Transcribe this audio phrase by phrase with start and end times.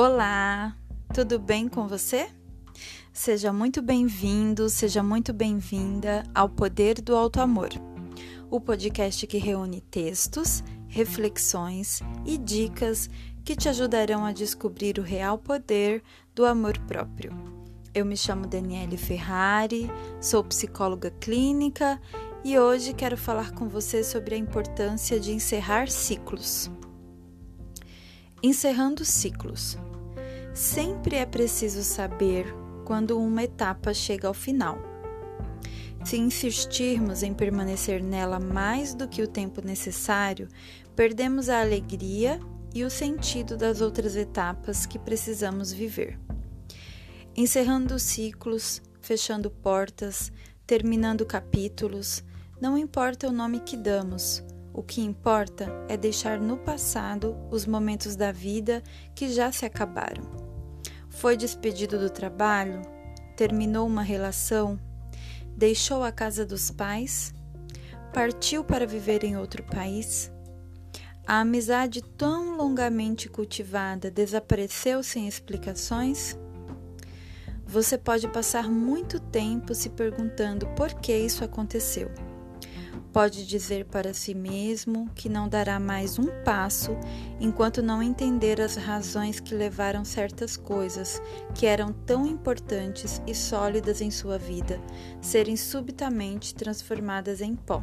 [0.00, 0.76] Olá,
[1.12, 2.28] tudo bem com você?
[3.12, 7.70] Seja muito bem-vindo, seja muito bem-vinda ao Poder do Alto Amor,
[8.48, 13.10] o podcast que reúne textos, reflexões e dicas
[13.44, 16.00] que te ajudarão a descobrir o real poder
[16.32, 17.32] do amor próprio.
[17.92, 22.00] Eu me chamo Daniele Ferrari, sou psicóloga clínica
[22.44, 26.70] e hoje quero falar com você sobre a importância de encerrar ciclos.
[28.40, 29.76] Encerrando ciclos.
[30.54, 32.46] Sempre é preciso saber
[32.84, 34.78] quando uma etapa chega ao final.
[36.04, 40.48] Se insistirmos em permanecer nela mais do que o tempo necessário,
[40.96, 42.40] perdemos a alegria
[42.74, 46.18] e o sentido das outras etapas que precisamos viver.
[47.36, 50.32] Encerrando ciclos, fechando portas,
[50.66, 52.24] terminando capítulos,
[52.60, 54.42] não importa o nome que damos,
[54.72, 58.82] o que importa é deixar no passado os momentos da vida
[59.14, 60.47] que já se acabaram.
[61.18, 62.80] Foi despedido do trabalho?
[63.36, 64.78] Terminou uma relação?
[65.56, 67.34] Deixou a casa dos pais?
[68.14, 70.30] Partiu para viver em outro país?
[71.26, 76.38] A amizade tão longamente cultivada desapareceu sem explicações?
[77.66, 82.12] Você pode passar muito tempo se perguntando por que isso aconteceu.
[83.18, 86.92] Pode dizer para si mesmo que não dará mais um passo
[87.40, 91.20] enquanto não entender as razões que levaram certas coisas
[91.52, 94.80] que eram tão importantes e sólidas em sua vida
[95.20, 97.82] serem subitamente transformadas em pó.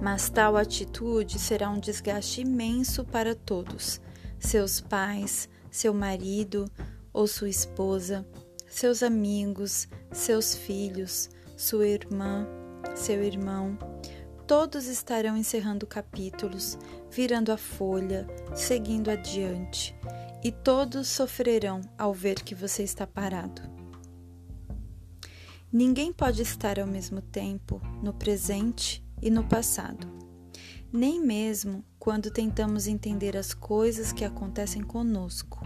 [0.00, 4.00] Mas tal atitude será um desgaste imenso para todos:
[4.38, 6.70] seus pais, seu marido
[7.12, 8.24] ou sua esposa,
[8.68, 12.46] seus amigos, seus filhos, sua irmã
[12.94, 13.78] seu irmão,
[14.46, 16.78] todos estarão encerrando capítulos,
[17.10, 19.96] virando a folha, seguindo adiante,
[20.44, 23.62] e todos sofrerão ao ver que você está parado.
[25.72, 30.06] Ninguém pode estar ao mesmo tempo no presente e no passado,
[30.92, 35.60] nem mesmo quando tentamos entender as coisas que acontecem conosco.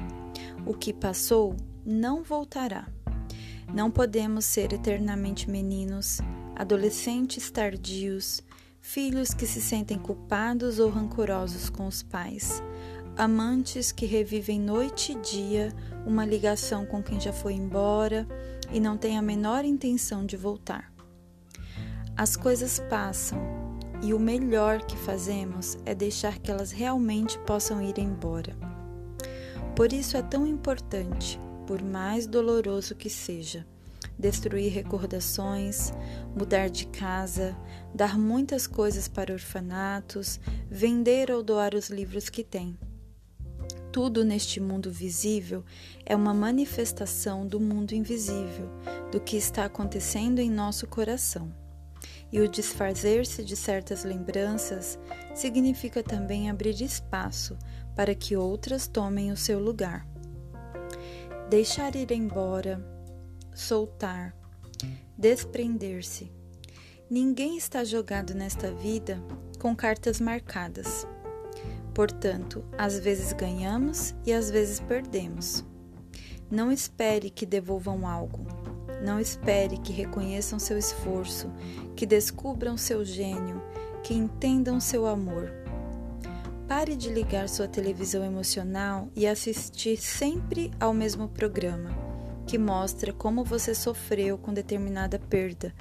[0.64, 1.54] O que passou
[1.84, 2.88] não voltará.
[3.72, 6.18] Não podemos ser eternamente meninos
[6.56, 8.42] adolescentes tardios,
[8.80, 12.62] filhos que se sentem culpados ou rancorosos com os pais,
[13.16, 15.72] amantes que revivem noite e dia
[16.06, 18.26] uma ligação com quem já foi embora
[18.72, 20.92] e não têm a menor intenção de voltar.
[22.16, 23.38] As coisas passam
[24.02, 28.56] e o melhor que fazemos é deixar que elas realmente possam ir embora.
[29.76, 33.66] Por isso é tão importante, por mais doloroso que seja,
[34.20, 35.92] destruir recordações,
[36.36, 37.56] mudar de casa,
[37.94, 40.38] dar muitas coisas para orfanatos,
[40.70, 42.78] vender ou doar os livros que tem.
[43.90, 45.64] Tudo neste mundo visível
[46.06, 48.70] é uma manifestação do mundo invisível,
[49.10, 51.52] do que está acontecendo em nosso coração.
[52.32, 54.96] E o desfazer-se de certas lembranças
[55.34, 57.58] significa também abrir espaço
[57.96, 60.06] para que outras tomem o seu lugar.
[61.48, 62.80] Deixar ir embora,
[63.54, 64.34] soltar,
[65.16, 66.30] desprender-se.
[67.10, 69.22] Ninguém está jogado nesta vida
[69.58, 71.06] com cartas marcadas.
[71.92, 75.64] Portanto, às vezes ganhamos e às vezes perdemos.
[76.50, 78.46] Não espere que devolvam algo.
[79.04, 81.50] Não espere que reconheçam seu esforço,
[81.96, 83.62] que descubram seu gênio,
[84.02, 85.50] que entendam seu amor.
[86.68, 92.09] Pare de ligar sua televisão emocional e assistir sempre ao mesmo programa
[92.50, 95.72] que mostra como você sofreu com determinada perda.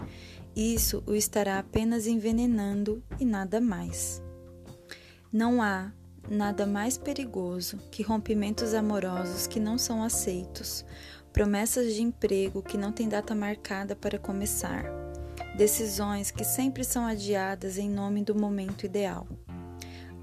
[0.55, 4.21] Isso o estará apenas envenenando e nada mais.
[5.33, 5.91] Não há
[6.29, 10.85] nada mais perigoso que rompimentos amorosos que não são aceitos,
[11.33, 14.85] promessas de emprego que não têm data marcada para começar,
[15.57, 19.27] decisões que sempre são adiadas em nome do momento ideal.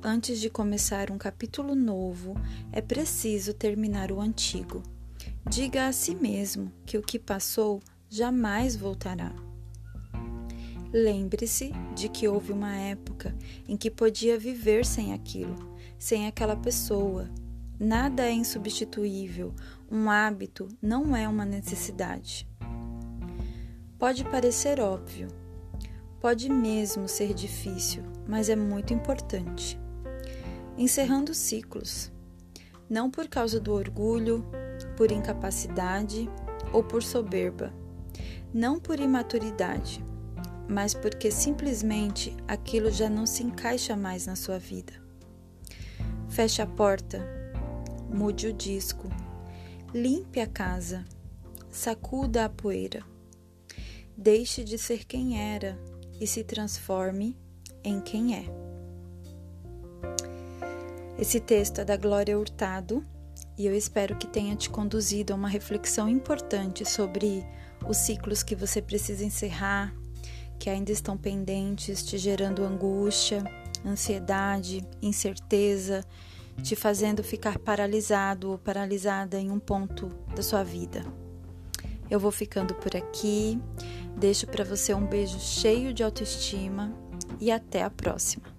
[0.00, 2.36] Antes de começar um capítulo novo,
[2.70, 4.80] é preciso terminar o antigo.
[5.48, 9.32] Diga a si mesmo que o que passou jamais voltará.
[10.92, 13.32] Lembre-se de que houve uma época
[13.68, 15.56] em que podia viver sem aquilo,
[15.96, 17.30] sem aquela pessoa.
[17.78, 19.54] Nada é insubstituível,
[19.88, 22.48] um hábito não é uma necessidade.
[23.98, 25.28] Pode parecer óbvio,
[26.20, 29.78] pode mesmo ser difícil, mas é muito importante.
[30.76, 32.12] Encerrando ciclos,
[32.90, 34.44] não por causa do orgulho,
[34.96, 36.28] por incapacidade
[36.72, 37.72] ou por soberba,
[38.52, 40.02] não por imaturidade,
[40.68, 44.92] mas porque simplesmente aquilo já não se encaixa mais na sua vida.
[46.28, 47.20] Feche a porta,
[48.12, 49.08] mude o disco,
[49.94, 51.04] limpe a casa,
[51.70, 53.04] sacuda a poeira.
[54.16, 55.78] Deixe de ser quem era
[56.20, 57.38] e se transforme
[57.84, 58.44] em quem é.
[61.18, 63.04] Esse texto é da Glória Hurtado
[63.58, 67.46] e eu espero que tenha te conduzido a uma reflexão importante sobre
[67.88, 69.94] os ciclos que você precisa encerrar,
[70.58, 73.44] que ainda estão pendentes, te gerando angústia,
[73.84, 76.04] ansiedade, incerteza,
[76.62, 81.04] te fazendo ficar paralisado ou paralisada em um ponto da sua vida.
[82.10, 83.60] Eu vou ficando por aqui.
[84.16, 86.94] Deixo para você um beijo cheio de autoestima
[87.38, 88.55] e até a próxima.